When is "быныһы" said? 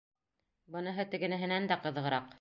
0.75-1.07